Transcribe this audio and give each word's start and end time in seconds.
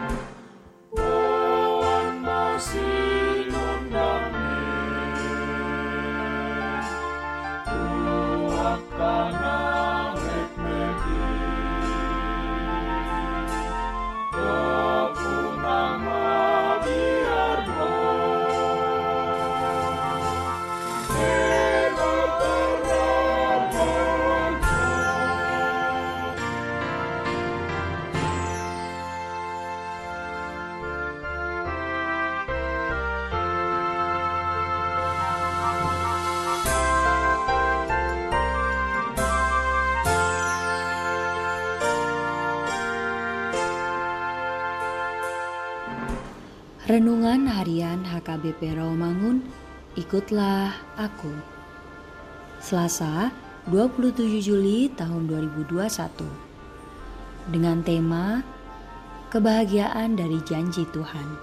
you 0.00 0.29
Renungan 46.90 47.46
Harian 47.46 48.02
HKBP 48.02 48.74
Rawamangun, 48.74 49.46
ikutlah 49.94 50.74
aku. 50.98 51.30
Selasa, 52.58 53.30
27 53.70 54.42
Juli 54.42 54.90
tahun 54.98 55.30
2021. 55.30 55.86
Dengan 57.46 57.86
tema 57.86 58.42
Kebahagiaan 59.30 60.18
dari 60.18 60.42
Janji 60.42 60.82
Tuhan. 60.90 61.38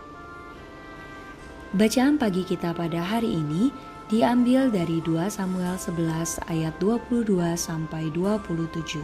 Bacaan 1.80 2.20
pagi 2.20 2.44
kita 2.44 2.76
pada 2.76 3.00
hari 3.00 3.40
ini 3.40 3.72
diambil 4.12 4.68
dari 4.68 5.00
2 5.00 5.32
Samuel 5.32 5.80
11 5.80 6.44
ayat 6.52 6.76
22 6.84 7.56
sampai 7.56 8.12
27. 8.12 9.00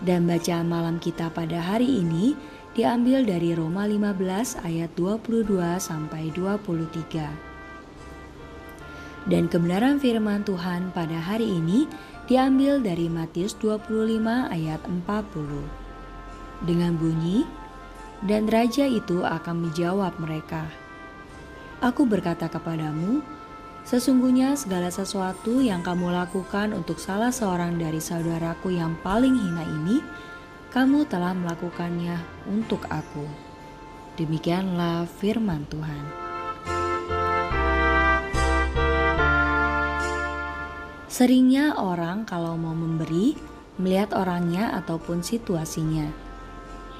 Dan 0.00 0.24
bacaan 0.24 0.64
malam 0.64 0.96
kita 0.96 1.28
pada 1.28 1.60
hari 1.60 2.00
ini 2.00 2.38
diambil 2.78 3.26
dari 3.26 3.58
Roma 3.58 3.90
15 3.90 4.62
ayat 4.62 4.94
22 4.94 5.50
sampai 5.82 6.30
23. 6.30 9.26
Dan 9.26 9.50
kebenaran 9.50 9.98
firman 9.98 10.46
Tuhan 10.46 10.94
pada 10.94 11.18
hari 11.18 11.58
ini 11.58 11.90
diambil 12.30 12.78
dari 12.78 13.10
Matius 13.10 13.58
25 13.58 14.22
ayat 14.54 14.78
40. 14.86 15.02
Dengan 16.62 16.94
bunyi, 16.94 17.42
dan 18.22 18.46
raja 18.46 18.86
itu 18.86 19.26
akan 19.26 19.66
menjawab 19.66 20.14
mereka, 20.22 20.70
Aku 21.82 22.06
berkata 22.06 22.46
kepadamu, 22.46 23.26
sesungguhnya 23.86 24.54
segala 24.54 24.90
sesuatu 24.90 25.62
yang 25.62 25.82
kamu 25.82 26.14
lakukan 26.14 26.74
untuk 26.74 27.02
salah 27.02 27.34
seorang 27.34 27.74
dari 27.74 27.98
saudaraku 28.02 28.74
yang 28.74 28.94
paling 29.02 29.34
hina 29.34 29.66
ini, 29.66 29.98
kamu 30.68 31.08
telah 31.08 31.32
melakukannya 31.32 32.20
untuk 32.44 32.84
aku. 32.92 33.24
Demikianlah 34.20 35.08
firman 35.08 35.64
Tuhan. 35.72 36.04
Seringnya 41.08 41.72
orang 41.80 42.28
kalau 42.28 42.60
mau 42.60 42.76
memberi, 42.76 43.32
melihat 43.80 44.12
orangnya 44.12 44.76
ataupun 44.76 45.24
situasinya. 45.24 46.12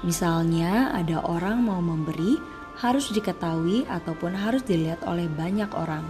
Misalnya 0.00 0.96
ada 0.96 1.20
orang 1.28 1.60
mau 1.60 1.84
memberi, 1.84 2.40
harus 2.80 3.12
diketahui 3.12 3.84
ataupun 3.84 4.32
harus 4.32 4.64
dilihat 4.64 5.04
oleh 5.04 5.28
banyak 5.28 5.68
orang. 5.76 6.06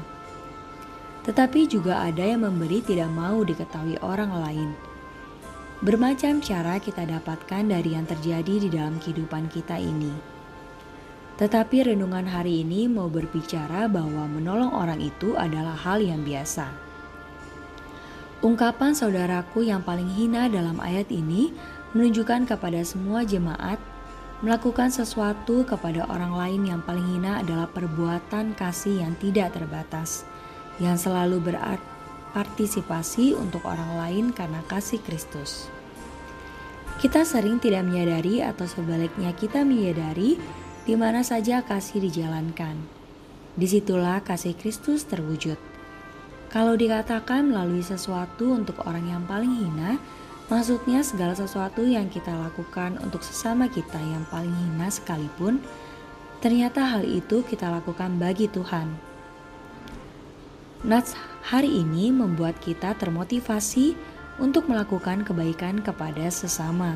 Tetapi 1.26 1.66
juga 1.66 2.06
ada 2.06 2.22
yang 2.22 2.46
memberi 2.46 2.86
tidak 2.86 3.10
mau 3.10 3.42
diketahui 3.42 3.98
orang 3.98 4.30
lain 4.30 4.87
Bermacam 5.78 6.42
cara 6.42 6.82
kita 6.82 7.06
dapatkan 7.06 7.62
dari 7.62 7.94
yang 7.94 8.02
terjadi 8.02 8.66
di 8.66 8.66
dalam 8.66 8.98
kehidupan 8.98 9.46
kita 9.46 9.78
ini. 9.78 10.10
Tetapi 11.38 11.94
renungan 11.94 12.26
hari 12.26 12.66
ini 12.66 12.90
mau 12.90 13.06
berbicara 13.06 13.86
bahwa 13.86 14.26
menolong 14.26 14.74
orang 14.74 14.98
itu 14.98 15.38
adalah 15.38 15.78
hal 15.78 16.02
yang 16.02 16.26
biasa. 16.26 16.66
Ungkapan 18.42 18.90
saudaraku 18.90 19.70
yang 19.70 19.86
paling 19.86 20.10
hina 20.10 20.50
dalam 20.50 20.82
ayat 20.82 21.14
ini 21.14 21.54
menunjukkan 21.94 22.50
kepada 22.50 22.82
semua 22.82 23.22
jemaat 23.22 23.78
melakukan 24.42 24.90
sesuatu 24.90 25.62
kepada 25.62 26.10
orang 26.10 26.34
lain 26.34 26.62
yang 26.74 26.82
paling 26.82 27.06
hina 27.06 27.38
adalah 27.38 27.70
perbuatan 27.70 28.58
kasih 28.58 29.06
yang 29.06 29.14
tidak 29.22 29.54
terbatas, 29.54 30.26
yang 30.82 30.98
selalu 30.98 31.38
berarti 31.38 31.97
partisipasi 32.32 33.32
untuk 33.36 33.64
orang 33.64 33.98
lain 33.98 34.26
karena 34.32 34.60
kasih 34.68 35.00
Kristus. 35.04 35.68
Kita 36.98 37.22
sering 37.22 37.62
tidak 37.62 37.86
menyadari 37.86 38.42
atau 38.42 38.66
sebaliknya 38.66 39.30
kita 39.30 39.62
menyadari 39.62 40.34
di 40.82 40.94
mana 40.98 41.22
saja 41.22 41.62
kasih 41.62 42.02
dijalankan. 42.02 42.74
Di 43.54 43.66
situlah 43.70 44.18
kasih 44.24 44.58
Kristus 44.58 45.06
terwujud. 45.06 45.58
Kalau 46.48 46.74
dikatakan 46.74 47.52
melalui 47.52 47.84
sesuatu 47.84 48.56
untuk 48.56 48.82
orang 48.88 49.06
yang 49.06 49.22
paling 49.28 49.52
hina, 49.52 50.00
maksudnya 50.48 51.04
segala 51.04 51.36
sesuatu 51.36 51.84
yang 51.84 52.08
kita 52.08 52.32
lakukan 52.32 52.96
untuk 53.04 53.20
sesama 53.20 53.68
kita 53.68 54.00
yang 54.00 54.24
paling 54.32 54.50
hina 54.50 54.88
sekalipun, 54.88 55.60
ternyata 56.40 56.82
hal 56.82 57.04
itu 57.04 57.44
kita 57.44 57.68
lakukan 57.68 58.16
bagi 58.16 58.48
Tuhan. 58.50 59.07
Nats 60.86 61.18
hari 61.42 61.82
ini 61.82 62.14
membuat 62.14 62.54
kita 62.62 62.94
termotivasi 62.94 63.98
untuk 64.38 64.70
melakukan 64.70 65.26
kebaikan 65.26 65.82
kepada 65.82 66.30
sesama 66.30 66.94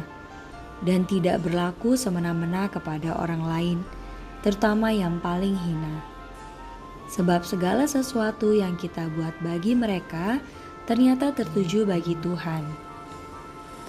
dan 0.86 1.02
tidak 1.02 1.42
berlaku 1.42 1.98
semena-mena 1.98 2.70
kepada 2.70 3.18
orang 3.18 3.42
lain, 3.42 3.78
terutama 4.46 4.94
yang 4.94 5.18
paling 5.18 5.58
hina. 5.58 5.98
Sebab 7.10 7.42
segala 7.42 7.90
sesuatu 7.90 8.54
yang 8.54 8.78
kita 8.78 9.10
buat 9.18 9.34
bagi 9.42 9.74
mereka 9.74 10.38
ternyata 10.86 11.34
tertuju 11.34 11.82
bagi 11.82 12.14
Tuhan. 12.22 12.62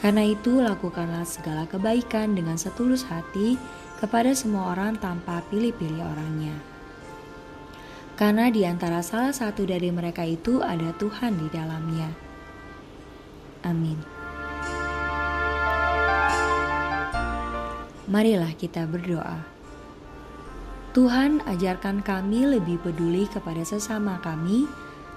Karena 0.01 0.25
itu, 0.25 0.57
lakukanlah 0.57 1.23
segala 1.23 1.69
kebaikan 1.69 2.33
dengan 2.33 2.57
setulus 2.57 3.05
hati 3.05 3.62
kepada 4.01 4.33
semua 4.33 4.73
orang 4.73 4.97
tanpa 4.97 5.45
pilih-pilih 5.53 6.01
orangnya 6.01 6.72
karena 8.13 8.54
di 8.54 8.62
antara 8.63 9.01
salah 9.01 9.33
satu 9.33 9.65
dari 9.65 9.89
mereka 9.89 10.21
itu 10.21 10.62
ada 10.62 10.94
Tuhan 10.98 11.38
di 11.38 11.48
dalamnya. 11.50 12.10
Amin. 13.65 13.98
Marilah 18.04 18.51
kita 18.54 18.86
berdoa. 18.86 19.42
Tuhan, 20.94 21.42
ajarkan 21.50 22.06
kami 22.06 22.45
lebih 22.45 22.77
peduli 22.86 23.25
kepada 23.25 23.65
sesama 23.65 24.21
kami, 24.21 24.69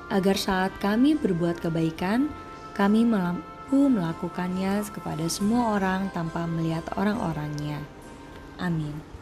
agar 0.08 0.40
saat 0.40 0.72
kami 0.80 1.18
berbuat 1.20 1.60
kebaikan, 1.60 2.32
kami 2.72 3.04
mampu 3.04 3.92
melakukannya 3.92 4.80
kepada 4.88 5.28
semua 5.28 5.76
orang 5.76 6.08
tanpa 6.16 6.48
melihat 6.48 6.86
orang-orangnya. 6.96 7.84
Amin. 8.56 9.15